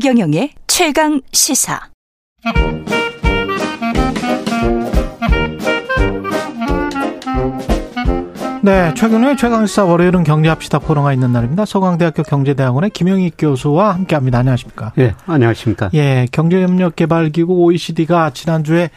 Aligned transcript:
최경영의 0.00 0.52
최강 0.66 1.20
시사. 1.30 1.78
네, 8.62 8.94
최근에 8.94 9.36
최강시사 9.36 9.84
월요일은 9.84 10.24
경제합시다 10.24 10.78
포럼가 10.78 11.12
있는 11.12 11.34
날입니다. 11.34 11.66
서강대학교 11.66 12.22
경제대학원의 12.22 12.90
김영희 12.90 13.32
교수와 13.36 13.92
함께합니다. 13.92 14.38
안녕하십니까? 14.38 14.94
예, 14.96 15.14
안녕하십니까? 15.26 15.90
예, 15.92 16.26
경제협력개발기구 16.32 17.52
OECD가 17.64 18.30
지난주에 18.30 18.88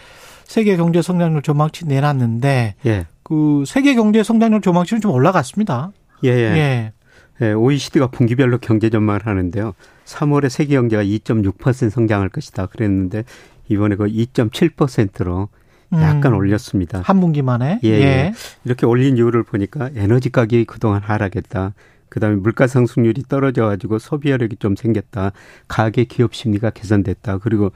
세계 0.46 0.78
경제 0.78 1.02
성장률 1.02 1.42
전망치 1.42 1.86
내놨는데, 1.86 2.76
예, 2.86 3.08
그 3.24 3.66
세계 3.68 3.96
경제 3.96 4.24
성장률 4.24 4.62
전망치는 4.62 5.02
좀 5.02 5.12
올라갔습니다. 5.12 5.92
예, 6.24 6.30
예. 6.30 6.34
예. 6.56 6.94
예 7.42 7.52
OECD가 7.52 8.08
분기별로 8.08 8.60
경제 8.60 8.90
전망을 8.90 9.28
하는데요. 9.28 9.74
3월에 10.06 10.50
세계 10.50 10.76
경제가 10.76 11.04
2.6% 11.04 11.90
성장할 11.90 12.30
것이다 12.30 12.68
그랬는데 12.68 13.24
이번에 13.70 13.96
그 13.96 14.06
2.7%로 14.06 15.50
약간 15.94 16.34
음. 16.34 16.38
올렸습니다. 16.38 17.02
한 17.02 17.20
분기만에? 17.20 17.80
예, 17.84 17.90
예. 17.90 18.02
예. 18.02 18.34
이렇게 18.66 18.86
올린 18.86 19.18
이유를 19.18 19.44
보니까 19.44 19.92
에너지 19.96 20.32
가격이 20.32 20.66
그동안 20.66 21.02
하락했다. 21.02 21.74
그다음에 22.10 22.36
물가 22.36 22.68
상승률이 22.68 23.24
떨어져 23.28 23.66
가지고 23.66 24.00
소비력이 24.00 24.58
좀 24.58 24.76
생겼다. 24.76 25.32
가계 25.68 26.06
기업 26.06 26.36
심리가 26.36 26.70
개선됐다. 26.70 27.40
그리고 27.40 27.72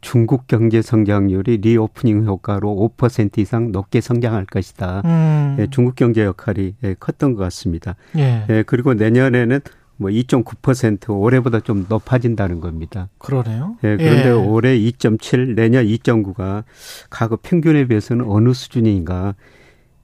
중국 0.00 0.46
경제 0.48 0.82
성장률이 0.82 1.58
reopening 1.58 2.24
효과로 2.24 2.90
5% 2.96 3.38
이상 3.38 3.70
높게 3.72 4.00
성장할 4.00 4.46
것이다. 4.46 5.02
음. 5.04 5.56
예, 5.60 5.68
중국 5.70 5.94
경제 5.94 6.24
역할이 6.24 6.74
예, 6.82 6.94
컸던 6.98 7.34
것 7.34 7.42
같습니다. 7.44 7.96
예. 8.16 8.44
예, 8.50 8.64
그리고 8.66 8.94
내년에는 8.94 9.60
뭐 10.02 10.10
2.9% 10.10 11.18
올해보다 11.18 11.60
좀 11.60 11.86
높아진다는 11.88 12.60
겁니다. 12.60 13.08
그러네요. 13.18 13.76
예, 13.84 13.96
그런데 13.96 14.28
예. 14.28 14.30
올해 14.32 14.78
2.7, 14.78 15.54
내년 15.54 15.86
2.9가 15.86 16.64
과거 17.08 17.38
평균에 17.40 17.86
비해서는 17.86 18.26
어느 18.28 18.52
수준인가? 18.52 19.34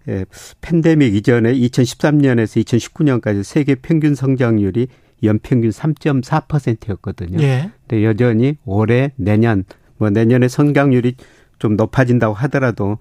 예, 0.09 0.25
팬데믹 0.63 1.15
이전에 1.15 1.53
2013년에서 1.53 2.65
2019년까지 2.65 3.43
세계 3.43 3.75
평균 3.75 4.15
성장률이 4.15 4.89
연평균 5.23 5.71
3.4%였거든요. 5.71 7.43
예. 7.43 7.71
근데 7.87 8.05
여전히 8.05 8.57
올해 8.65 9.13
내년 9.17 9.65
뭐 9.99 10.11
내년에 10.11 10.49
성장률이 10.49 11.17
좀 11.59 11.77
높아진다고 11.77 12.35
하더라도 12.35 12.99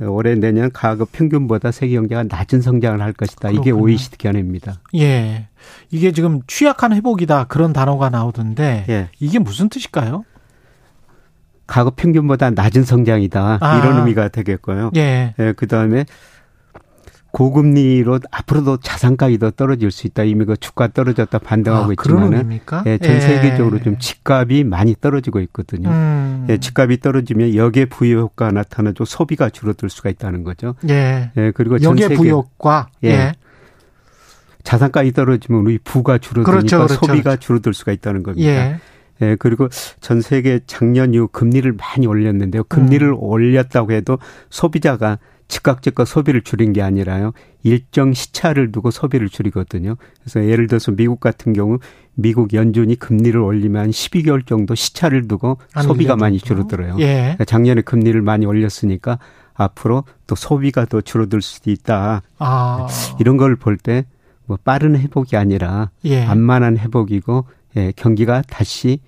올해 0.00 0.34
내년 0.36 0.70
가급 0.72 1.10
평균보다 1.12 1.72
세계 1.72 1.94
경제가 1.94 2.24
낮은 2.24 2.60
성장을 2.60 3.00
할 3.00 3.12
것이다. 3.12 3.48
그렇군요. 3.48 3.60
이게 3.60 3.70
OECD 3.70 4.16
견해입니다. 4.18 4.80
예. 4.96 5.48
이게 5.90 6.12
지금 6.12 6.40
취약한 6.46 6.92
회복이다 6.92 7.44
그런 7.44 7.72
단어가 7.72 8.08
나오던데 8.08 8.86
예. 8.88 9.08
이게 9.18 9.38
무슨 9.38 9.68
뜻일까요? 9.68 10.24
가급 11.66 11.96
평균보다 11.96 12.50
낮은 12.50 12.84
성장이다. 12.84 13.58
아. 13.60 13.78
이런 13.78 13.98
의미가 13.98 14.28
되겠고요. 14.28 14.92
예. 14.96 15.34
예 15.38 15.52
그다음에 15.52 16.06
고금리로 17.30 18.20
앞으로도 18.30 18.78
자산가격이 18.78 19.38
더 19.38 19.50
떨어질 19.50 19.90
수 19.90 20.06
있다. 20.06 20.24
이미 20.24 20.44
그 20.44 20.56
주가 20.56 20.88
떨어졌다 20.88 21.38
반등하고 21.38 21.90
아, 21.90 21.92
있지만은 21.92 22.60
예, 22.86 22.98
전 22.98 23.16
예. 23.16 23.20
세계적으로 23.20 23.80
좀 23.82 23.98
집값이 23.98 24.64
많이 24.64 24.94
떨어지고 24.98 25.40
있거든요. 25.40 25.90
음. 25.90 26.46
예, 26.48 26.58
집값이 26.58 27.00
떨어지면 27.00 27.54
역의 27.54 27.86
부여 27.86 28.20
효과가 28.20 28.52
나타나죠. 28.52 29.04
소비가 29.04 29.50
줄어들 29.50 29.90
수가 29.90 30.10
있다는 30.10 30.42
거죠. 30.42 30.74
예. 30.88 31.30
예 31.36 31.52
그리고 31.54 31.78
전 31.78 31.96
세계 31.96 32.14
부여 32.14 32.36
효과. 32.36 32.88
예. 33.04 33.08
예. 33.08 33.32
자산가격이 34.64 35.12
떨어지면 35.12 35.62
우리 35.62 35.78
부가 35.78 36.18
줄어드니까 36.18 36.50
그렇죠, 36.50 36.76
그렇죠, 36.78 36.94
소비가 36.94 37.30
그렇죠. 37.30 37.40
줄어들 37.40 37.74
수가 37.74 37.92
있다는 37.92 38.22
겁니다. 38.22 38.50
예. 38.50 38.78
예, 39.20 39.36
그리고 39.38 39.68
전 40.00 40.20
세계 40.20 40.60
작년 40.66 41.14
이후 41.14 41.28
금리를 41.28 41.70
많이 41.72 42.06
올렸는데요. 42.06 42.64
금리를 42.64 43.06
음. 43.06 43.16
올렸다고 43.18 43.92
해도 43.92 44.18
소비자가 44.50 45.18
즉각 45.48 45.82
즉각 45.82 46.06
소비를 46.06 46.42
줄인 46.42 46.72
게 46.72 46.82
아니라요. 46.82 47.32
일정 47.62 48.12
시차를 48.12 48.70
두고 48.70 48.90
소비를 48.90 49.28
줄이거든요. 49.28 49.96
그래서 50.20 50.44
예를 50.46 50.66
들어서 50.66 50.92
미국 50.92 51.20
같은 51.20 51.52
경우 51.52 51.78
미국 52.14 52.52
연준이 52.52 52.96
금리를 52.96 53.38
올리면 53.40 53.90
12개월 53.90 54.46
정도 54.46 54.74
시차를 54.74 55.26
두고 55.26 55.58
소비가 55.82 56.16
많이 56.16 56.38
줄어들어요. 56.38 56.96
예. 57.00 57.14
그러니까 57.20 57.44
작년에 57.44 57.80
금리를 57.82 58.20
많이 58.22 58.44
올렸으니까 58.46 59.18
앞으로 59.54 60.04
또 60.26 60.34
소비가 60.34 60.84
더 60.84 61.00
줄어들 61.00 61.40
수도 61.42 61.70
있다. 61.70 62.22
아. 62.38 62.86
이런 63.18 63.36
걸 63.36 63.56
볼 63.56 63.76
때 63.78 64.04
뭐 64.46 64.56
빠른 64.64 64.96
회복이 64.96 65.36
아니라 65.36 65.90
예. 66.06 66.24
안만한 66.24 66.78
회복이고 66.78 67.44
예, 67.76 67.92
경기가 67.96 68.42
다시 68.48 68.98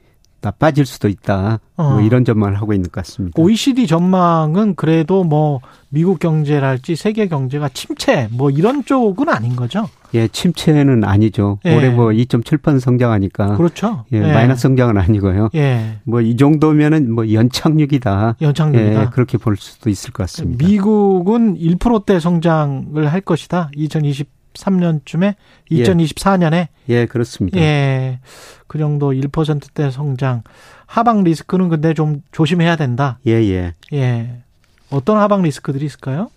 나빠질 0.41 0.87
수도 0.87 1.09
있다. 1.09 1.61
뭐 1.77 1.87
어. 1.87 1.91
뭐 1.93 2.01
이런 2.01 2.25
전망을 2.25 2.56
하고 2.56 2.73
있는 2.73 2.91
것 2.91 2.93
같습니다. 3.05 3.41
OECD 3.41 3.87
전망은 3.87 4.75
그래도 4.75 5.25
뭐 5.25 5.61
미국 5.89 6.19
경제랄지 6.19 6.97
세계 6.97 7.27
경제가 7.28 7.69
침체 7.71 8.28
뭐 8.33 8.51
이런 8.51 8.84
쪽은 8.84 9.28
아닌 9.28 9.56
거죠? 9.56 9.89
예, 10.15 10.27
침체는 10.28 11.05
아니죠. 11.05 11.59
예. 11.65 11.77
올해 11.77 11.91
뭐 11.91 12.06
2.7% 12.09 12.81
성장하니까. 12.81 13.56
그렇죠. 13.56 14.05
예, 14.12 14.19
예. 14.19 14.33
마이너스 14.33 14.62
성장은 14.62 14.99
아니고요. 14.99 15.51
예. 15.55 15.99
뭐 16.05 16.21
이 16.21 16.37
정도면은 16.37 17.12
뭐 17.12 17.33
연착륙이다. 17.33 18.37
연착륙이다. 18.41 19.03
예, 19.03 19.07
그렇게 19.12 19.39
볼 19.39 19.57
수도 19.57 19.89
있을 19.91 20.12
것 20.12 20.25
같습니다. 20.25 20.67
미국은 20.67 21.57
1%대 21.59 22.21
성장을 22.21 23.07
할 23.07 23.21
것이다. 23.21 23.71
2020 23.75 24.28
3년쯤에 24.55 25.34
2024년에 25.71 26.53
예. 26.53 26.69
예, 26.88 27.06
그렇습니다. 27.06 27.59
예. 27.59 28.21
그 28.66 28.78
정도 28.78 29.12
1%대 29.12 29.91
성장. 29.91 30.43
하방 30.87 31.25
리스크는 31.25 31.69
근데 31.69 31.94
좀 31.94 32.22
조심해야 32.33 32.77
된다. 32.77 33.19
예, 33.27 33.33
예. 33.33 33.75
예. 33.93 34.43
어떤 34.91 35.19
하방 35.19 35.43
리스크들이 35.43 35.87
있을까요? 35.87 36.31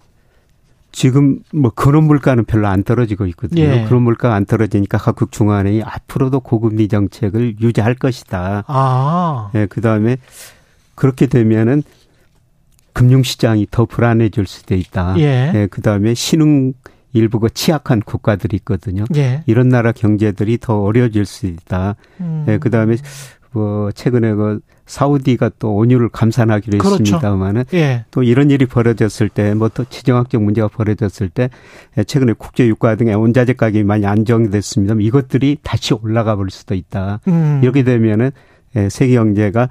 지금 0.92 1.40
뭐 1.52 1.72
그런 1.74 2.04
물가는 2.04 2.44
별로 2.46 2.68
안 2.68 2.84
떨어지고 2.84 3.26
있거든요. 3.28 3.64
예. 3.64 3.86
그런 3.86 4.04
물가가 4.04 4.36
안 4.36 4.46
떨어지니까 4.46 5.00
각국 5.00 5.32
중앙은행이 5.32 5.82
앞으로도 5.82 6.42
고금리 6.42 6.88
정책을 6.88 7.60
유지할 7.60 7.96
것이다. 7.96 8.64
아. 8.68 9.50
예, 9.56 9.66
그다음에 9.66 10.18
그렇게 10.94 11.26
되면은 11.26 11.82
금융시장이 12.94 13.68
더 13.72 13.86
불안해질 13.86 14.46
수도 14.46 14.76
있다. 14.76 15.16
예. 15.18 15.52
예 15.56 15.68
그다음에 15.68 16.14
신흥 16.14 16.74
일부가 17.14 17.48
취약한 17.54 18.02
국가들이 18.02 18.58
있거든요. 18.58 19.06
예. 19.16 19.44
이런 19.46 19.70
나라 19.70 19.92
경제들이 19.92 20.58
더 20.60 20.82
어려워질 20.82 21.26
수 21.26 21.46
있다. 21.46 21.96
음. 22.20 22.46
예, 22.48 22.58
그다음에 22.58 22.98
뭐 23.52 23.92
최근에 23.92 24.34
그 24.34 24.60
사우디가 24.88 25.52
또 25.60 25.76
온유를 25.76 26.10
감산하기로 26.10 26.80
그렇죠. 26.80 27.00
했습니다만은 27.02 27.66
예. 27.76 28.04
또 28.12 28.24
이런 28.24 28.50
일이 28.50 28.66
벌어졌을 28.66 29.30
때 29.30 29.54
뭐 29.54 29.70
또 29.70 29.86
지정학적 29.86 30.42
문제가 30.42 30.68
벌어졌을 30.68 31.30
때 31.30 31.50
예, 31.98 32.04
최근에 32.04 32.34
국제 32.38 32.68
유가 32.68 32.96
등의 32.96 33.16
원자재 33.16 33.54
가격이 33.54 33.84
많이 33.84 34.06
안정됐습니다. 34.06 34.96
이것들이 35.00 35.58
다시 35.62 35.94
올라가 35.94 36.36
볼 36.36 36.50
수도 36.50 36.74
있다. 36.76 37.20
음. 37.28 37.60
이렇게 37.64 37.84
되면은 37.84 38.32
예, 38.76 38.90
세계 38.90 39.14
경제가 39.16 39.70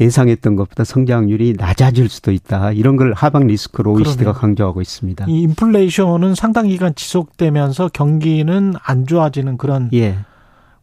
예상했던 0.00 0.56
것보다 0.56 0.84
성장률이 0.84 1.54
낮아질 1.58 2.08
수도 2.08 2.32
있다. 2.32 2.72
이런 2.72 2.96
걸 2.96 3.12
하방 3.12 3.46
리스크로 3.46 3.92
OECD가 3.92 4.32
강조하고 4.32 4.80
있습니다. 4.80 5.26
이 5.28 5.42
인플레이션은 5.42 6.34
상당 6.34 6.66
기간 6.66 6.94
지속되면서 6.94 7.90
경기는 7.92 8.74
안 8.82 9.06
좋아지는 9.06 9.58
그런 9.58 9.90
예. 9.92 10.18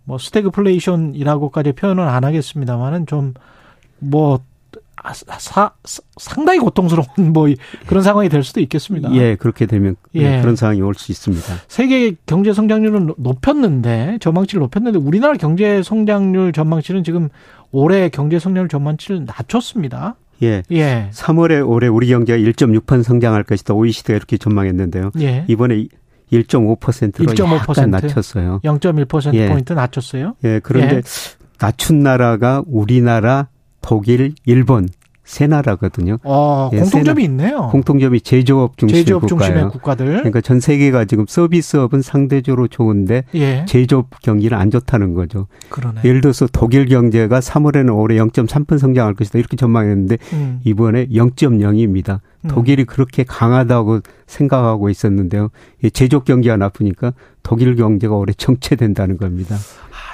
뭐 0.03 0.17
스태그플레이션이라고까지 0.17 1.73
표현은 1.73 2.07
안 2.07 2.23
하겠습니다만은 2.23 3.05
좀뭐 3.05 4.39
사, 5.39 5.71
상당히 6.17 6.59
고통스러운 6.59 7.07
뭐 7.33 7.47
그런 7.87 8.03
상황이 8.03 8.29
될 8.29 8.43
수도 8.43 8.59
있겠습니다. 8.61 9.13
예, 9.13 9.35
그렇게 9.35 9.65
되면 9.65 9.95
예. 10.15 10.41
그런 10.41 10.55
상황이 10.55 10.81
올 10.81 10.93
수 10.95 11.11
있습니다. 11.11 11.45
세계 11.67 12.15
경제 12.25 12.53
성장률은 12.53 13.13
높였는데 13.17 14.17
전망치를 14.21 14.59
높였는데 14.61 14.99
우리나라 14.99 15.33
경제 15.35 15.81
성장률 15.83 16.51
전망치는 16.53 17.03
지금 17.03 17.29
올해 17.71 18.09
경제 18.09 18.39
성장률 18.39 18.69
전망치를 18.69 19.25
낮췄습니다. 19.25 20.15
예. 20.43 20.63
예. 20.71 21.09
3월에 21.11 21.67
올해 21.67 21.87
우리 21.87 22.07
경제가 22.07 22.37
1.6% 22.39 23.03
성장할 23.03 23.43
것이다. 23.43 23.73
OECD가 23.73 24.15
이렇게 24.15 24.37
전망했는데요. 24.37 25.11
예. 25.19 25.45
이번에 25.47 25.87
1.5%로 26.31 27.25
1.5% 27.25 27.69
약간 27.77 27.91
낮췄어요. 27.91 28.59
0.1% 28.63 29.33
예. 29.33 29.49
포인트 29.49 29.73
낮췄어요. 29.73 30.35
예. 30.43 30.59
그런데 30.61 30.97
예. 30.97 31.01
낮춘 31.59 31.99
나라가 32.03 32.63
우리나라, 32.67 33.47
독일, 33.89 34.35
일본 34.45 34.87
세 35.23 35.47
나라거든요. 35.47 36.17
아, 36.23 36.69
예, 36.73 36.79
공통점이 36.79 37.23
있네요. 37.23 37.69
공통점이 37.71 38.21
제조업 38.21 38.77
중심의 38.77 39.03
제조업 39.03 39.21
국가예요. 39.21 39.53
중심의 39.53 39.71
국가들. 39.71 40.05
그러니까 40.05 40.41
전 40.41 40.59
세계가 40.59 41.05
지금 41.05 41.25
서비스업은 41.27 42.03
상대적으로 42.03 42.67
좋은데 42.67 43.23
예. 43.33 43.65
제조업 43.67 44.09
경기는 44.21 44.55
안 44.55 44.69
좋다는 44.69 45.15
거죠. 45.15 45.47
그러네. 45.69 46.01
예를 46.05 46.21
들어서 46.21 46.47
독일 46.51 46.85
경제가 46.85 47.39
3월에는 47.39 47.95
올해 47.97 48.17
0.3% 48.17 48.77
성장할 48.77 49.15
것이다 49.15 49.39
이렇게 49.39 49.57
전망했는데 49.57 50.17
음. 50.33 50.59
이번에 50.65 51.07
0.0입니다. 51.07 52.19
음. 52.45 52.49
독일이 52.49 52.85
그렇게 52.85 53.23
강하다고 53.23 53.99
생각하고 54.27 54.89
있었는데요. 54.89 55.49
제조업 55.93 56.25
경기가 56.25 56.55
나쁘니까 56.57 57.13
독일 57.43 57.75
경제가 57.75 58.15
올해 58.15 58.33
정체된다는 58.33 59.17
겁니다. 59.17 59.57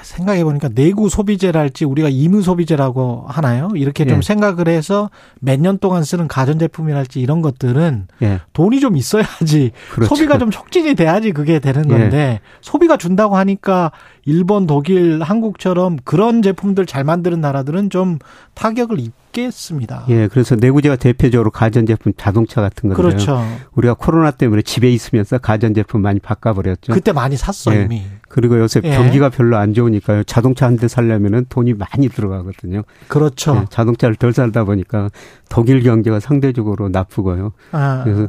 생각해 0.03 0.43
보니까 0.43 0.69
내구 0.69 1.09
소비재랄지 1.09 1.83
우리가 1.85 2.09
임무 2.09 2.43
소비재라고 2.43 3.25
하나요? 3.27 3.69
이렇게 3.75 4.05
좀 4.05 4.17
예. 4.17 4.21
생각을 4.21 4.67
해서 4.67 5.09
몇 5.39 5.59
년 5.59 5.79
동안 5.79 6.03
쓰는 6.03 6.27
가전 6.27 6.59
제품이랄지 6.59 7.19
이런 7.19 7.41
것들은 7.41 8.07
예. 8.21 8.39
돈이 8.53 8.79
좀 8.81 8.97
있어야지 8.97 9.71
그렇죠. 9.91 10.13
소비가 10.13 10.37
좀 10.37 10.51
촉진이 10.51 10.93
돼야지 10.93 11.31
그게 11.31 11.57
되는 11.59 11.87
건데 11.87 12.17
예. 12.17 12.39
소비가 12.61 12.97
준다고 12.97 13.35
하니까 13.37 13.91
일본, 14.25 14.65
독일, 14.65 15.21
한국처럼 15.21 15.97
그런 16.03 16.41
제품들 16.41 16.87
잘 16.87 17.03
만드는 17.03 17.41
나라들은 17.41 17.91
좀 17.91 18.17
타격을 18.55 18.99
입겠습니다. 18.99 20.05
예, 20.09 20.27
그래서 20.27 20.55
내구재가 20.55 20.95
대표적으로 20.95 21.51
가전제품 21.51 22.13
자동차 22.17 22.61
같은 22.61 22.89
건데요. 22.89 22.95
그렇죠. 23.09 23.39
우리가 23.75 23.93
코로나 23.93 24.31
때문에 24.31 24.63
집에 24.63 24.89
있으면서 24.91 25.37
가전제품 25.37 26.01
많이 26.01 26.19
바꿔버렸죠. 26.19 26.93
그때 26.93 27.11
많이 27.11 27.37
샀어 27.37 27.75
예. 27.75 27.83
이미. 27.83 28.03
그리고 28.27 28.59
요새 28.59 28.81
예. 28.83 28.95
경기가 28.95 29.29
별로 29.29 29.57
안 29.57 29.73
좋으니까요. 29.73 30.23
자동차 30.23 30.65
한 30.65 30.75
대 30.75 30.87
살려면은 30.89 31.45
돈이 31.47 31.73
많이 31.73 32.09
들어가거든요. 32.09 32.81
그렇죠. 33.07 33.55
예, 33.61 33.65
자동차를 33.69 34.15
덜 34.15 34.33
살다 34.33 34.63
보니까 34.65 35.09
독일 35.49 35.83
경제가 35.83 36.19
상대적으로 36.19 36.89
나쁘고요. 36.89 37.53
아. 37.71 38.01
그래서 38.03 38.27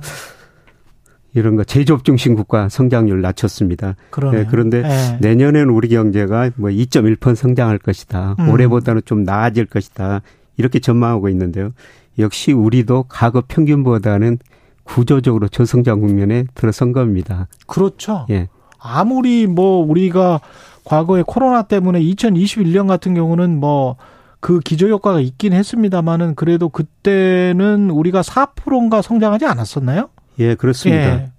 이런 1.37 1.55
거 1.57 1.65
제조업 1.65 2.05
중심 2.05 2.35
국가 2.35 2.69
성장률 2.69 3.21
낮췄습니다. 3.21 3.95
네, 4.33 4.47
그런데 4.51 4.83
네. 4.83 5.19
내년에는 5.21 5.71
우리 5.71 5.89
경제가 5.89 6.51
뭐 6.57 6.71
2.1% 6.71 7.35
성장할 7.35 7.79
것이다. 7.79 8.37
음. 8.39 8.49
올해보다는 8.49 9.03
좀 9.05 9.23
나아질 9.23 9.67
것이다. 9.67 10.23
이렇게 10.57 10.79
전망하고 10.79 11.29
있는데요. 11.29 11.71
역시 12.19 12.53
우리도 12.53 13.05
과거 13.09 13.43
평균보다는 13.47 14.39
구조적으로 14.85 15.49
저성장 15.49 16.01
국면에 16.01 16.45
들어선 16.55 16.93
겁니다. 16.93 17.49
그렇죠. 17.67 18.27
예. 18.31 18.49
아무리 18.79 19.47
뭐 19.47 19.85
우리가 19.87 20.41
과거에 20.85 21.23
코로나 21.27 21.63
때문에 21.63 22.01
2021년 22.01 22.89
같은 22.89 23.15
경우는 23.15 23.61
뭐 23.61 23.97
그 24.41 24.61
기저 24.61 24.87
효과가 24.87 25.19
있긴 25.19 25.53
했습니다만은 25.53 26.37
그래도 26.37 26.69
그때는 26.69 27.91
우리가 27.91 28.23
4%인가 28.23 29.03
성장하지 29.03 29.45
않았었나요? 29.45 30.09
예, 30.39 30.55
그렇습니다. 30.55 31.03
예. 31.23 31.31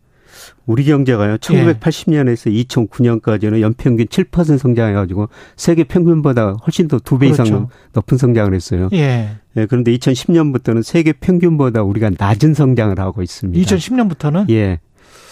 우리 0.66 0.84
경제가요. 0.84 1.38
1980년에서 1.38 2.52
예. 2.54 2.64
2009년까지는 2.64 3.62
연평균 3.62 4.06
7% 4.08 4.58
성장해가지고 4.58 5.30
세계 5.56 5.84
평균보다 5.86 6.58
훨씬 6.66 6.88
더 6.88 7.00
두 7.00 7.18
배 7.18 7.28
이상 7.28 7.46
그렇죠. 7.46 7.70
높은 7.94 8.18
성장을 8.18 8.54
했어요. 8.54 8.90
예. 8.94 9.30
예. 9.56 9.66
그런데 9.66 9.96
2010년부터는 9.98 10.84
세계 10.84 11.14
평균보다 11.14 11.84
우리가 11.84 12.12
낮은 12.18 12.54
성장을 12.54 13.00
하고 13.00 13.22
있습니다. 13.24 13.60
2010년부터는? 13.76 14.50
예. 14.50 14.80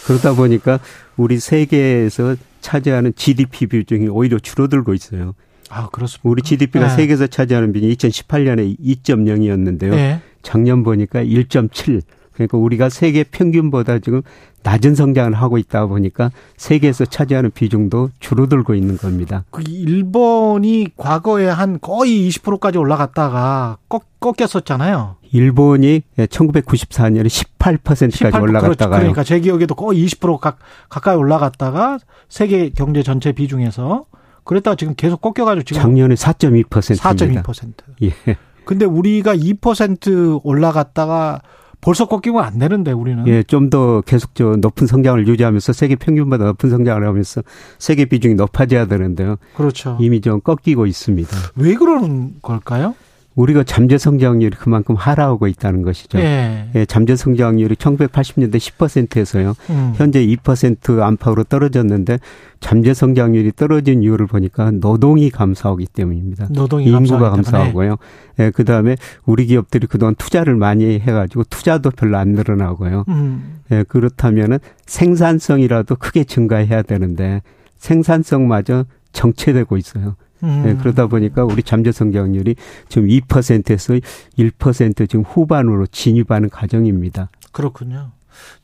그러다 0.05 0.33
보니까 0.35 0.79
우리 1.17 1.39
세계에서 1.39 2.35
차지하는 2.61 3.13
GDP 3.15 3.67
비중이 3.67 4.07
오히려 4.07 4.39
줄어들고 4.39 4.93
있어요. 4.93 5.33
아, 5.69 5.89
그렇습니다. 5.89 6.29
우리 6.29 6.41
GDP가 6.43 6.87
네. 6.87 6.95
세계에서 6.95 7.27
차지하는 7.27 7.73
비중이 7.73 7.95
2018년에 7.95 8.79
2.0이었는데요. 8.79 9.89
네. 9.91 10.21
작년 10.43 10.83
보니까 10.83 11.23
1.7. 11.23 12.01
그러니까 12.35 12.57
우리가 12.57 12.89
세계 12.89 13.23
평균보다 13.23 13.99
지금 13.99 14.21
낮은 14.63 14.95
성장을 14.95 15.33
하고 15.33 15.57
있다 15.57 15.85
보니까 15.85 16.31
세계에서 16.57 17.05
차지하는 17.05 17.51
비중도 17.51 18.09
줄어들고 18.19 18.75
있는 18.75 18.97
겁니다. 18.97 19.45
그 19.51 19.63
일본이 19.67 20.87
과거에 20.97 21.47
한 21.47 21.79
거의 21.79 22.27
20%까지 22.29 22.77
올라갔다가 22.77 23.77
꺾, 23.87 24.05
꺾였었잖아요. 24.19 25.15
일본이 25.31 26.01
1994년에 26.17 27.27
18%까지 27.27 28.17
18, 28.17 28.41
올라갔다가 28.41 28.97
그러니까 28.97 29.23
제 29.23 29.39
기억에도 29.39 29.75
거의 29.75 30.05
20% 30.05 30.39
가, 30.39 30.57
가까이 30.89 31.15
올라갔다가 31.15 31.99
세계 32.27 32.69
경제 32.69 33.03
전체 33.03 33.31
비중에서 33.31 34.05
그랬다가 34.43 34.75
지금 34.75 34.93
계속 34.95 35.21
꺾여가지고 35.21 35.63
지금 35.63 35.81
작년에 35.81 36.15
4.2%입니다. 36.15 37.43
4.2%. 37.43 37.73
예. 38.03 38.37
근데 38.65 38.85
우리가 38.85 39.35
2% 39.35 40.41
올라갔다가 40.43 41.41
벌써 41.85 42.05
꺾이면 42.07 42.43
안 42.43 42.57
되는데 42.57 42.91
우리는. 42.91 43.27
예, 43.27 43.43
좀 43.43 43.69
더 43.69 44.01
계속 44.01 44.33
저 44.33 44.55
높은 44.55 44.87
성장을 44.87 45.27
유지하면서 45.27 45.73
세계 45.73 45.95
평균보다 45.95 46.45
높은 46.45 46.69
성장을 46.71 47.05
하면서 47.05 47.43
세계 47.77 48.05
비중이 48.05 48.33
높아져야 48.33 48.87
되는데요. 48.87 49.35
그렇죠. 49.55 49.97
이미 49.99 50.19
좀 50.19 50.41
꺾이고 50.41 50.87
있습니다. 50.87 51.29
왜 51.57 51.75
그러는 51.75 52.33
걸까요? 52.41 52.95
우리가 53.35 53.63
잠재 53.63 53.97
성장률이 53.97 54.55
그만큼 54.57 54.95
하락하고 54.95 55.47
있다는 55.47 55.81
것이죠. 55.81 56.19
예. 56.19 56.69
예 56.73 56.85
잠재 56.85 57.15
성장률이 57.15 57.75
1980년대 57.75 58.55
10%에서요. 58.55 59.53
음. 59.69 59.93
현재 59.95 60.25
2% 60.25 61.01
안팎으로 61.01 61.43
떨어졌는데 61.43 62.19
잠재 62.61 62.93
성장률이 62.93 63.51
떨어진 63.55 64.03
이유를 64.03 64.27
보니까 64.27 64.71
노동이 64.71 65.29
감소하기 65.29 65.87
때문입니다. 65.87 66.47
노동이 66.51 66.85
인구가 66.85 67.29
감소하고요. 67.31 67.97
예, 68.39 68.51
그다음에 68.51 68.95
우리 69.25 69.45
기업들이 69.45 69.85
그동안 69.87 70.15
투자를 70.15 70.55
많이 70.55 70.85
해 70.99 71.11
가지고 71.11 71.43
투자도 71.43 71.91
별로 71.91 72.17
안 72.17 72.29
늘어나고요. 72.29 73.03
음. 73.09 73.59
예, 73.71 73.83
그렇다면은 73.83 74.59
생산성이라도 74.85 75.97
크게 75.97 76.23
증가해야 76.23 76.83
되는데 76.83 77.41
생산성마저 77.77 78.85
정체되고 79.11 79.77
있어요. 79.77 80.15
음. 80.43 80.63
네, 80.65 80.75
그러다 80.75 81.07
보니까 81.07 81.43
우리 81.43 81.63
잠재 81.63 81.91
성장률이 81.91 82.55
지금 82.89 83.07
2%에서 83.07 83.93
1% 84.37 85.09
지금 85.09 85.23
후반으로 85.23 85.87
진입하는 85.87 86.49
과정입니다. 86.49 87.29
그렇군요. 87.51 88.11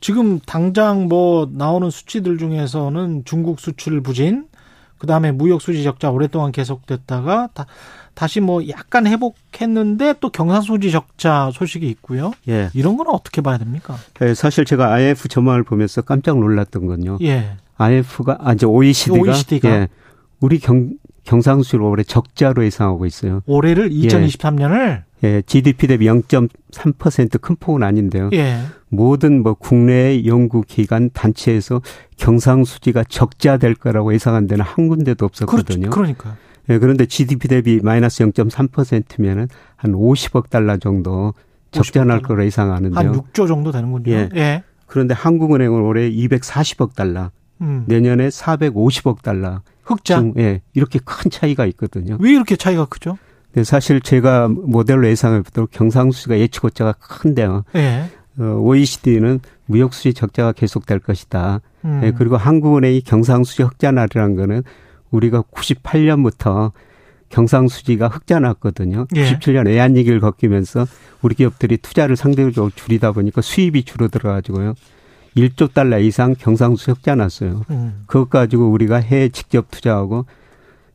지금 0.00 0.38
당장 0.40 1.08
뭐 1.08 1.48
나오는 1.50 1.88
수치들 1.90 2.38
중에서는 2.38 3.22
중국 3.24 3.58
수출 3.60 4.02
부진, 4.02 4.46
그 4.98 5.06
다음에 5.06 5.32
무역 5.32 5.60
수지 5.62 5.82
적자 5.82 6.10
오랫동안 6.10 6.52
계속됐다가 6.52 7.48
다, 7.54 7.66
다시 8.14 8.40
뭐 8.40 8.68
약간 8.68 9.06
회복했는데 9.06 10.14
또 10.20 10.30
경상수지 10.30 10.92
적자 10.92 11.50
소식이 11.52 11.88
있고요. 11.88 12.30
예. 12.48 12.70
이런 12.72 12.96
건 12.96 13.08
어떻게 13.08 13.40
봐야 13.40 13.58
됩니까? 13.58 13.96
네, 14.20 14.34
사실 14.34 14.64
제가 14.64 14.92
IF 14.92 15.26
전망을 15.26 15.64
보면서 15.64 16.02
깜짝 16.02 16.38
놀랐던 16.38 16.86
건요. 16.86 17.18
예. 17.22 17.56
IF가 17.78 18.38
아 18.40 18.52
이제 18.52 18.64
OECD가, 18.64 19.18
OECD가 19.18 19.68
예. 19.70 19.88
우리 20.40 20.60
경 20.60 20.90
경상수지를 21.24 21.84
올해 21.84 22.02
적자로 22.02 22.64
예상하고 22.64 23.06
있어요. 23.06 23.42
올해를 23.46 23.90
2023년을 23.90 25.02
예, 25.24 25.28
예 25.28 25.42
GDP 25.46 25.86
대비 25.86 26.06
0.3%큰 26.06 27.56
폭은 27.56 27.82
아닌데요. 27.82 28.30
예. 28.32 28.60
모든 28.88 29.42
뭐 29.42 29.54
국내 29.54 30.24
연구 30.26 30.62
기관 30.62 31.10
단체에서 31.10 31.80
경상수지가 32.16 33.04
적자 33.08 33.56
될 33.56 33.74
거라고 33.74 34.12
예상한 34.12 34.46
데는 34.46 34.64
한 34.64 34.88
군데도 34.88 35.24
없었거든요. 35.24 35.90
그렇, 35.90 35.90
그러니까. 35.90 36.36
예, 36.68 36.78
그런데 36.78 37.06
GDP 37.06 37.48
대비 37.48 37.80
마이너스 37.82 38.24
0.3%면은 38.24 39.48
한 39.76 39.92
50억 39.92 40.50
달러 40.50 40.76
정도 40.76 41.34
적자 41.70 42.04
날 42.04 42.20
거로 42.20 42.44
예상하는데요. 42.44 42.98
한 42.98 43.12
6조 43.12 43.48
정도 43.48 43.72
되는군요. 43.72 44.12
예. 44.12 44.28
예. 44.34 44.62
그런데 44.86 45.14
한국은행은 45.14 45.80
올해 45.80 46.10
240억 46.10 46.94
달러, 46.94 47.30
음. 47.62 47.84
내년에 47.86 48.28
450억 48.28 49.22
달러. 49.22 49.62
흑자? 49.82 50.20
중, 50.20 50.34
예. 50.38 50.62
이렇게 50.74 50.98
큰 51.04 51.30
차이가 51.30 51.66
있거든요. 51.66 52.16
왜 52.20 52.30
이렇게 52.32 52.56
차이가 52.56 52.84
크죠? 52.86 53.18
네, 53.52 53.64
사실 53.64 54.00
제가 54.00 54.48
모델로 54.48 55.06
예상을 55.08 55.42
보도록 55.42 55.70
경상수지가 55.70 56.38
예측고자가 56.38 56.92
큰데 56.92 57.42
요. 57.42 57.64
예. 57.74 58.08
어, 58.38 58.44
OECD는 58.44 59.40
무역수지 59.66 60.14
적자가 60.14 60.52
계속될 60.52 61.00
것이다. 61.00 61.60
음. 61.84 62.00
예, 62.04 62.12
그리고 62.12 62.36
한국은행이 62.36 63.02
경상수지 63.02 63.62
흑자날이라는 63.62 64.36
거는 64.36 64.62
우리가 65.10 65.42
98년부터 65.42 66.72
경상수지가 67.28 68.08
흑자 68.08 68.38
났거든요. 68.40 69.06
예. 69.16 69.34
97년 69.34 69.68
애한얘기를 69.68 70.20
겪으면서 70.20 70.86
우리 71.22 71.34
기업들이 71.34 71.76
투자를 71.78 72.16
상대적으로 72.16 72.70
줄이다 72.74 73.12
보니까 73.12 73.40
수입이 73.40 73.84
줄어들어가지고요. 73.84 74.74
1조 75.36 75.72
달러 75.72 75.98
이상 75.98 76.34
경상수 76.38 76.92
흑자 76.92 77.14
났어요. 77.14 77.62
음. 77.70 78.04
그것 78.06 78.30
가지고 78.30 78.70
우리가 78.70 78.96
해외 78.96 79.28
직접 79.28 79.70
투자하고 79.70 80.26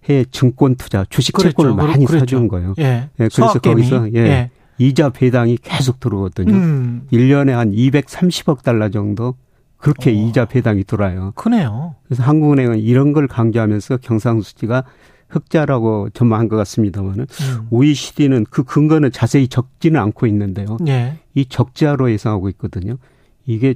해외 0.05 0.25
증권 0.29 0.75
투자, 0.75 1.05
주식 1.09 1.33
그랬죠. 1.33 1.49
채권을 1.49 1.75
많이 1.75 2.05
그랬죠. 2.05 2.19
사준 2.19 2.47
거예요. 2.47 2.73
예. 2.79 3.09
예 3.19 3.29
그래서 3.29 3.59
거기서 3.59 4.13
예, 4.13 4.19
예. 4.19 4.49
이자 4.77 5.09
배당이 5.09 5.57
계속 5.61 5.99
들어오거든요. 5.99 6.53
음. 6.53 7.07
1년에 7.11 7.51
한 7.51 7.71
230억 7.71 8.63
달러 8.63 8.89
정도 8.89 9.35
그렇게 9.77 10.11
어. 10.11 10.13
이자 10.13 10.45
배당이 10.45 10.83
돌아요. 10.83 11.31
크네요. 11.35 11.95
그래서 12.05 12.23
한국은행은 12.23 12.79
이런 12.79 13.13
걸 13.13 13.27
강조하면서 13.27 13.97
경상수지가 13.97 14.83
흑자라고 15.29 16.09
전망한 16.13 16.47
것 16.47 16.55
같습니다만은 16.57 17.27
음. 17.29 17.67
OECD는 17.69 18.45
그 18.49 18.63
근거는 18.63 19.11
자세히 19.11 19.47
적지는 19.47 19.99
않고 19.99 20.25
있는데요. 20.27 20.77
예. 20.87 21.17
이 21.35 21.45
적자로 21.45 22.11
예상하고 22.11 22.49
있거든요. 22.49 22.97
이게 23.47 23.75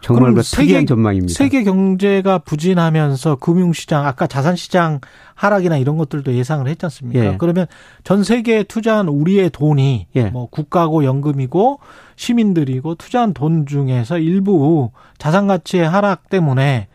정말 0.00 0.34
그 0.34 0.42
특이한 0.42 0.84
전망입니다. 0.84 1.32
세계 1.32 1.62
경제가 1.62 2.38
부진하면서 2.38 3.36
금융시장, 3.36 4.04
아까 4.04 4.26
자산시장 4.26 5.00
하락이나 5.34 5.78
이런 5.78 5.96
것들도 5.96 6.34
예상을 6.34 6.66
했지 6.66 6.84
않습니까? 6.86 7.24
예. 7.24 7.36
그러면 7.38 7.66
전 8.02 8.24
세계에 8.24 8.64
투자한 8.64 9.06
우리의 9.06 9.50
돈이 9.50 10.08
예. 10.16 10.24
뭐 10.24 10.46
국가고 10.50 11.04
연금이고 11.04 11.78
시민들이고 12.16 12.96
투자한 12.96 13.32
돈 13.32 13.64
중에서 13.64 14.18
일부 14.18 14.90
자산 15.18 15.46
가치의 15.46 15.88
하락 15.88 16.28
때문에 16.28 16.88
뭐 16.88 16.91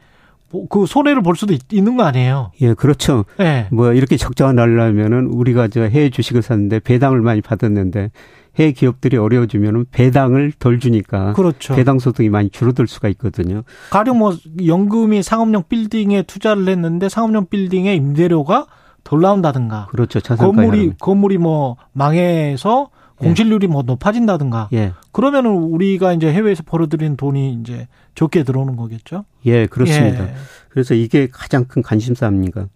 그 0.70 0.86
손해를 0.86 1.22
볼 1.22 1.36
수도 1.36 1.54
있, 1.54 1.62
는거 1.72 2.04
아니에요? 2.04 2.51
예, 2.62 2.74
그렇죠. 2.74 3.25
예. 3.39 3.68
뭐 3.72 3.94
이렇게 3.94 4.18
적자가 4.18 4.54
날려면은 4.54 5.27
우리가 5.27 5.68
저 5.68 5.82
해외 5.82 6.10
주식을 6.10 6.42
샀는데 6.42 6.80
배당을 6.80 7.22
많이 7.22 7.42
받았는데 7.42 8.12
해외 8.58 8.72
기업들이 8.72 9.18
어려워지면은 9.18 9.86
배당을 9.92 10.54
덜 10.58 10.80
주니까 10.80 11.34
그렇죠. 11.34 11.75
배당 11.75 12.00
소득이 12.00 12.30
많이 12.30 12.50
줄어들 12.50 12.88
수가 12.88 13.08
있거든요. 13.10 13.63
가령 13.92 14.18
뭐 14.18 14.36
연금이 14.66 15.22
상업용 15.22 15.63
빌딩에 15.70 16.24
투자를 16.24 16.68
했는데 16.68 17.10
상업용 17.10 17.48
빌딩의 17.50 17.96
임대료가 17.98 18.68
덜 19.04 19.22
나온다든가. 19.22 19.88
그렇죠. 19.89 20.20
건물이 20.20 20.94
건물이 21.00 21.38
뭐 21.38 21.77
망해서 21.94 22.89
예. 22.92 22.97
공실률이 23.18 23.66
예. 23.66 23.68
뭐 23.68 23.82
높아진다든가. 23.84 24.70
예. 24.74 24.94
그러면은 25.12 25.52
우리가 25.52 26.14
이제 26.14 26.32
해외에서 26.32 26.64
벌어들인 26.66 27.18
돈이 27.18 27.60
이제 27.62 27.88
적게 28.16 28.44
들어오는 28.44 28.76
거겠죠. 28.76 29.26
예, 29.46 29.66
그렇습니다. 29.68 30.24
예. 30.24 30.34
그래서 30.70 30.94
이게 30.94 31.28
가장 31.32 31.66
큰 31.66 31.82
관심사입니다. 31.82 32.68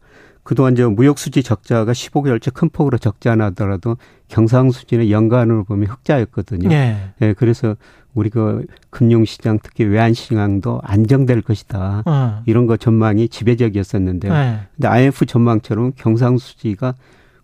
그동안 0.44 0.76
저 0.76 0.90
무역 0.90 1.20
수지 1.20 1.44
적자가 1.44 1.92
15개월째 1.92 2.52
큰 2.54 2.70
폭으로 2.70 2.98
적자 2.98 3.36
나더라도 3.36 3.98
경상 4.28 4.72
수지는 4.72 5.10
연간으로 5.12 5.64
보면 5.64 5.88
흑자였거든요. 5.88 6.72
예. 6.72 6.98
예 7.22 7.34
그래서 7.34 7.76
우리 8.14 8.30
그 8.30 8.66
금융 8.90 9.24
시장 9.24 9.60
특히 9.62 9.86
외환 9.86 10.14
시장도 10.14 10.82
안정될 10.84 11.44
것이다. 11.44 12.04
어. 12.06 12.44
이런 12.46 12.66
거 12.66 12.76
전망이 12.76 13.30
지배적이었었는데요. 13.30 14.34
예. 14.34 14.60
근데 14.76 14.88
IMF 14.88 15.26
전망처럼 15.28 15.94
경상 15.96 16.38
수지가 16.40 16.96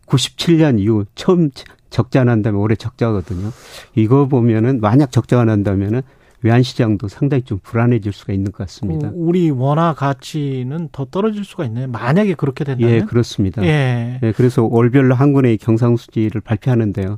97년 0.07 0.79
이후 0.79 1.05
처음 1.15 1.51
적자 1.89 2.23
난다면 2.23 2.59
올해 2.59 2.75
적자거든요. 2.75 3.51
이거 3.95 4.27
보면은 4.27 4.79
만약 4.81 5.11
적자가 5.11 5.45
난다면은 5.45 6.01
외환시장도 6.43 7.07
상당히 7.07 7.43
좀 7.43 7.59
불안해질 7.63 8.13
수가 8.13 8.33
있는 8.33 8.51
것 8.51 8.59
같습니다. 8.65 9.09
우리 9.13 9.49
원화 9.49 9.93
가치는 9.93 10.89
더 10.91 11.05
떨어질 11.05 11.43
수가 11.43 11.65
있네요. 11.65 11.87
만약에 11.87 12.35
그렇게 12.35 12.63
된다면. 12.63 12.91
예, 12.91 13.01
그렇습니다. 13.01 13.63
예. 13.63 14.19
예 14.21 14.31
그래서 14.33 14.63
월별로 14.63 15.15
한군의 15.15 15.57
경상수지를 15.57 16.41
발표하는데요. 16.41 17.17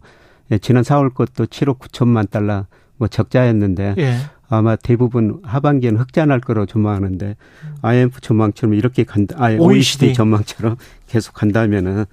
예, 0.52 0.58
지난 0.58 0.84
4월 0.84 1.14
것도 1.14 1.48
7억 1.48 1.80
9천만 1.80 2.30
달러 2.30 2.66
뭐 2.98 3.08
적자였는데 3.08 3.96
예. 3.98 4.16
아마 4.48 4.76
대부분 4.76 5.40
하반기에는 5.44 6.00
흑자 6.00 6.26
날 6.26 6.40
거라고 6.40 6.66
전망하는데 6.66 7.36
IMF 7.82 8.20
전망처럼 8.20 8.74
이렇게 8.74 9.04
간다, 9.04 9.36
아, 9.38 9.52
OECD. 9.52 9.64
OECD 9.64 10.14
전망처럼 10.14 10.78
계속 11.08 11.34
간다면은 11.34 11.94
뭐 11.94 12.06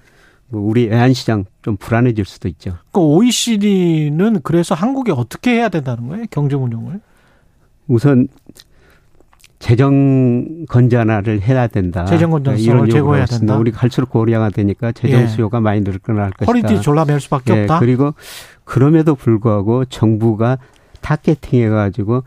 우리 0.51 0.85
애한시장 0.85 1.45
좀 1.61 1.75
불안해질 1.77 2.25
수도 2.25 2.47
있죠. 2.47 2.77
그 2.91 2.99
OECD는 2.99 4.41
그래서 4.43 4.75
한국이 4.75 5.11
어떻게 5.11 5.51
해야 5.51 5.69
된다는 5.69 6.07
거예요? 6.07 6.25
경제 6.31 6.55
운용을? 6.55 7.01
우선 7.87 8.27
재정 9.59 10.65
건전화를 10.67 11.41
해야 11.41 11.67
된다. 11.67 12.05
재정 12.05 12.31
건전성을 12.31 12.89
제고해야 12.89 13.25
된다. 13.25 13.57
우리가 13.57 13.79
갈수록 13.79 14.09
고령화 14.11 14.51
되니까 14.51 14.91
재정 14.91 15.21
예. 15.21 15.27
수요가 15.27 15.59
많이 15.59 15.83
늘어날 15.83 16.31
것이다. 16.31 16.45
허리띠 16.45 16.81
졸라맬 16.81 17.19
수밖에 17.19 17.55
예. 17.55 17.61
없다. 17.61 17.79
그리고 17.79 18.13
그럼에도 18.63 19.15
불구하고 19.15 19.85
정부가 19.85 20.59
타겟팅해가지고 21.01 22.23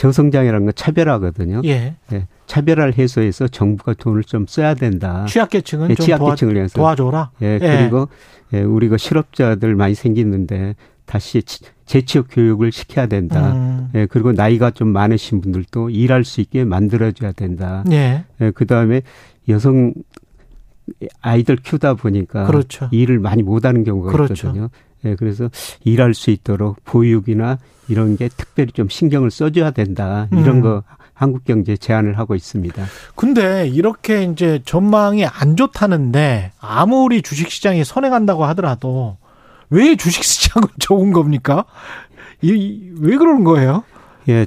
저성장이라는 0.00 0.64
건 0.64 0.72
차별하거든요. 0.74 1.60
예. 1.66 1.94
예. 2.12 2.26
차별화를 2.46 2.96
해소해서 2.96 3.48
정부가 3.48 3.92
돈을 3.92 4.24
좀 4.24 4.46
써야 4.48 4.72
된다. 4.72 5.26
취약계층은 5.28 5.90
예, 5.90 5.94
취약계층을 5.94 6.54
위해서 6.54 6.74
도와줘라. 6.78 7.32
예, 7.42 7.58
예. 7.60 7.78
그리고 7.80 8.08
예, 8.54 8.62
우리가 8.62 8.96
실업자들 8.96 9.74
많이 9.74 9.94
생기는데 9.94 10.74
다시 11.04 11.42
재취업 11.84 12.28
교육을 12.30 12.72
시켜야 12.72 13.06
된다. 13.08 13.52
음. 13.52 13.90
예, 13.94 14.06
그리고 14.06 14.32
나이가 14.32 14.70
좀 14.70 14.88
많으신 14.88 15.42
분들도 15.42 15.90
일할 15.90 16.24
수 16.24 16.40
있게 16.40 16.64
만들어줘야 16.64 17.32
된다. 17.32 17.84
예. 17.92 18.24
예, 18.40 18.50
그 18.52 18.64
다음에 18.64 19.02
여성 19.50 19.92
아이들 21.20 21.56
키우다 21.56 21.94
보니까 21.94 22.46
그렇죠. 22.46 22.88
일을 22.90 23.18
많이 23.18 23.42
못하는 23.42 23.84
경우가 23.84 24.12
그렇죠. 24.12 24.32
있거든요. 24.32 24.70
예, 25.04 25.14
그래서 25.14 25.50
일할 25.84 26.14
수 26.14 26.30
있도록 26.30 26.76
보육이나 26.84 27.58
이런 27.88 28.16
게 28.16 28.28
특별히 28.28 28.72
좀 28.72 28.88
신경을 28.88 29.30
써줘야 29.30 29.70
된다. 29.70 30.28
이런 30.32 30.56
음. 30.56 30.60
거 30.60 30.82
한국 31.12 31.44
경제 31.44 31.76
제안을 31.76 32.18
하고 32.18 32.34
있습니다. 32.34 32.82
근데 33.14 33.68
이렇게 33.68 34.22
이제 34.22 34.60
전망이 34.64 35.26
안 35.26 35.56
좋다는데 35.56 36.52
아무리 36.60 37.20
주식 37.20 37.50
시장이 37.50 37.84
선행한다고 37.84 38.44
하더라도 38.46 39.18
왜 39.68 39.96
주식 39.96 40.24
시장은 40.24 40.68
좋은 40.80 41.12
겁니까? 41.12 41.64
이, 42.40 42.90
왜 43.00 43.16
그러는 43.16 43.44
거예요? 43.44 43.84
예. 44.28 44.46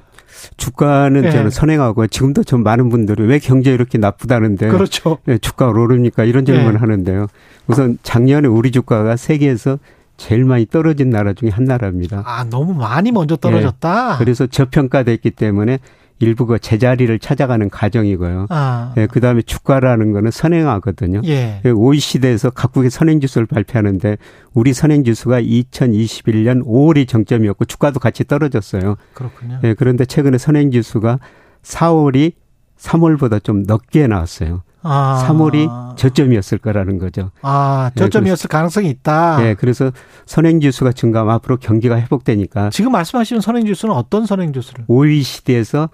주가는 0.57 1.23
예. 1.25 1.31
저는 1.31 1.49
선행하고 1.51 2.07
지금도 2.07 2.43
좀 2.43 2.63
많은 2.63 2.89
분들이 2.89 3.23
왜 3.23 3.39
경제 3.39 3.71
이렇게 3.71 3.97
나쁘다는데 3.97 4.69
그렇죠. 4.69 5.19
예, 5.27 5.37
주가가 5.37 5.79
오릅니까? 5.79 6.23
이런 6.23 6.43
질문을 6.43 6.73
예. 6.73 6.77
하는데요. 6.77 7.27
우선 7.67 7.97
작년에 8.03 8.47
우리 8.47 8.71
주가가 8.71 9.15
세계에서 9.15 9.77
제일 10.17 10.45
많이 10.45 10.65
떨어진 10.65 11.09
나라 11.09 11.33
중에 11.33 11.49
한 11.49 11.65
나라입니다. 11.65 12.23
아, 12.25 12.45
너무 12.49 12.73
많이 12.73 13.11
먼저 13.11 13.35
떨어졌다. 13.35 14.13
예. 14.13 14.17
그래서 14.17 14.47
저평가됐기 14.47 15.31
때문에 15.31 15.79
일부 16.19 16.45
가 16.45 16.57
제자리를 16.57 17.17
찾아가는 17.19 17.69
과정이고요. 17.69 18.47
아. 18.49 18.93
예, 18.97 19.07
그 19.07 19.19
다음에 19.19 19.41
주가라는 19.41 20.13
거는 20.13 20.31
선행하거든요. 20.31 21.21
예. 21.25 21.61
OECD에서 21.65 22.51
각국의 22.51 22.89
선행 22.91 23.19
지수를 23.19 23.45
발표하는데 23.47 24.17
우리 24.53 24.73
선행 24.73 25.03
지수가 25.03 25.41
2021년 25.41 26.63
5월이 26.63 27.07
정점이었고 27.07 27.65
주가도 27.65 27.99
같이 27.99 28.23
떨어졌어요. 28.23 28.95
그렇군요. 29.13 29.59
예, 29.63 29.73
그런데 29.73 30.05
최근에 30.05 30.37
선행 30.37 30.71
지수가 30.71 31.19
4월이 31.63 32.33
3월보다 32.77 33.43
좀 33.43 33.63
늦게 33.63 34.07
나왔어요. 34.07 34.63
아. 34.83 35.25
3월이 35.27 35.95
저점이었을 35.97 36.57
거라는 36.59 36.97
거죠. 36.99 37.31
아, 37.41 37.91
저점이었을 37.95 38.49
예, 38.49 38.51
가능성이 38.51 38.89
있다. 38.89 39.45
예, 39.45 39.55
그래서 39.55 39.91
선행지수가 40.25 40.91
증가하면 40.93 41.33
앞으로 41.35 41.57
경기가 41.57 41.99
회복되니까. 41.99 42.69
지금 42.71 42.91
말씀하시는 42.91 43.41
선행지수는 43.41 43.95
어떤 43.95 44.25
선행지수를? 44.25 44.85
OECD에서 44.87 45.89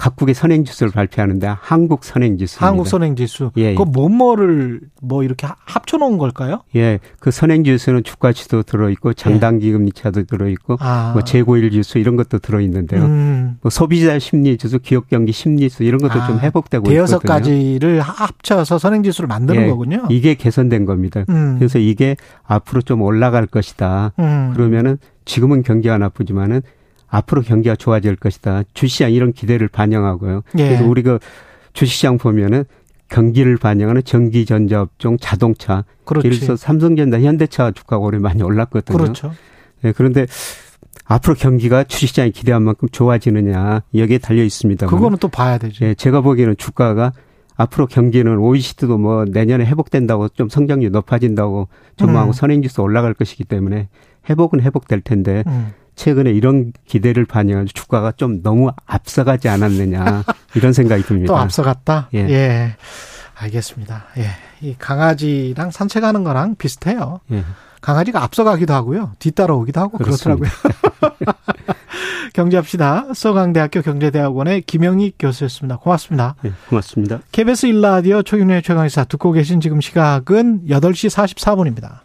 각국의 0.00 0.34
선행 0.34 0.64
지수를 0.64 0.90
발표하는데 0.92 1.46
한국 1.60 2.04
선행 2.04 2.38
지수. 2.38 2.64
한국 2.64 2.88
선행 2.88 3.16
지수. 3.16 3.50
예. 3.58 3.74
그 3.74 3.82
뭐뭐를 3.82 4.80
뭐 5.02 5.22
이렇게 5.22 5.46
합쳐 5.66 5.98
놓은 5.98 6.16
걸까요? 6.16 6.62
예. 6.74 7.00
그 7.18 7.30
선행 7.30 7.64
지수는 7.64 8.02
주가치도 8.02 8.62
들어 8.62 8.88
있고 8.88 9.12
장단기 9.12 9.70
금리차도 9.70 10.24
들어 10.24 10.48
있고 10.48 10.78
아. 10.80 11.10
뭐 11.12 11.22
재고일 11.22 11.70
지수 11.70 11.98
이런 11.98 12.16
것도 12.16 12.38
들어 12.38 12.62
있는데요. 12.62 13.04
음. 13.04 13.58
뭐 13.60 13.68
소비자 13.68 14.18
심리 14.18 14.56
지수, 14.56 14.78
기업 14.78 15.08
경기 15.10 15.32
심리 15.32 15.68
지수 15.68 15.84
이런 15.84 16.00
것도 16.00 16.18
아. 16.18 16.26
좀 16.26 16.38
회복되고 16.38 16.80
있거든요. 16.84 16.96
대여섯 16.96 17.22
가지를 17.22 18.00
합쳐서 18.00 18.78
선행 18.78 19.02
지수를 19.02 19.28
만드는 19.28 19.64
예. 19.64 19.66
거군요. 19.66 20.06
이게 20.08 20.34
개선된 20.34 20.86
겁니다. 20.86 21.24
음. 21.28 21.56
그래서 21.58 21.78
이게 21.78 22.16
앞으로 22.44 22.80
좀 22.80 23.02
올라갈 23.02 23.44
것이다. 23.44 24.12
음. 24.18 24.52
그러면은 24.54 24.96
지금은 25.26 25.62
경기가 25.62 25.98
나쁘지만은 25.98 26.62
앞으로 27.10 27.42
경기가 27.42 27.76
좋아질 27.76 28.16
것이다. 28.16 28.62
주시장 28.72 29.12
이런 29.12 29.32
기대를 29.32 29.68
반영하고요. 29.68 30.42
예. 30.58 30.68
그래서 30.68 30.86
우리가 30.86 31.18
주시장 31.72 32.18
보면은 32.18 32.64
경기를 33.08 33.56
반영하는 33.56 34.02
전기 34.04 34.46
전자업종, 34.46 35.18
자동차, 35.18 35.84
그렇지. 36.04 36.26
예를 36.26 36.38
들어서 36.38 36.56
삼성전자, 36.56 37.20
현대차 37.20 37.72
주가가 37.72 37.98
올해 37.98 38.18
많이 38.18 38.42
올랐거든요. 38.42 38.96
그렇죠. 38.96 39.32
네, 39.82 39.92
그런데 39.92 40.26
앞으로 41.04 41.34
경기가 41.34 41.82
주식시장이 41.82 42.30
기대한 42.30 42.62
만큼 42.62 42.88
좋아지느냐 42.90 43.82
여기에 43.94 44.18
달려 44.18 44.44
있습니다. 44.44 44.86
그거는 44.86 45.18
또 45.18 45.26
봐야 45.26 45.58
되죠. 45.58 45.84
네, 45.84 45.94
제가 45.94 46.20
보기에는 46.20 46.56
주가가 46.56 47.12
앞으로 47.56 47.86
경기는 47.86 48.38
OECD도 48.38 48.96
뭐 48.96 49.24
내년에 49.24 49.66
회복된다고 49.66 50.28
좀 50.28 50.48
성장률 50.48 50.92
높아진다고 50.92 51.68
전망하고 51.96 52.30
음. 52.30 52.32
선행지수 52.32 52.80
올라갈 52.80 53.12
것이기 53.12 53.44
때문에 53.44 53.88
회복은 54.30 54.60
회복될 54.62 55.00
텐데 55.00 55.42
음. 55.48 55.72
최근에 56.00 56.30
이런 56.30 56.72
기대를 56.86 57.26
반영한 57.26 57.66
주가가 57.74 58.12
좀 58.12 58.42
너무 58.42 58.70
앞서가지 58.86 59.50
않았느냐 59.50 60.24
이런 60.56 60.72
생각이 60.72 61.02
듭니다. 61.02 61.30
또 61.30 61.38
앞서갔다? 61.38 62.08
예. 62.14 62.20
예. 62.20 62.76
알겠습니다. 63.34 64.06
예. 64.16 64.30
이 64.62 64.74
강아지랑 64.78 65.70
산책하는 65.70 66.24
거랑 66.24 66.54
비슷해요. 66.56 67.20
예. 67.32 67.44
강아지가 67.82 68.22
앞서가기도 68.22 68.72
하고요. 68.72 69.12
뒤따라오기도 69.18 69.78
하고 69.78 69.98
그렇습니다. 69.98 70.48
그렇더라고요. 70.98 71.34
경제합시다. 72.32 73.08
서강대학교 73.14 73.82
경제대학원의 73.82 74.62
김영희 74.62 75.14
교수였습니다. 75.18 75.76
고맙습니다. 75.76 76.34
네, 76.40 76.52
고맙습니다. 76.70 77.20
KBS 77.32 77.66
일라디오 77.66 78.22
초윤의 78.22 78.62
최강의사 78.62 79.04
듣고 79.04 79.32
계신 79.32 79.60
지금 79.60 79.82
시각은 79.82 80.66
8시 80.66 81.10
44분입니다. 81.10 81.96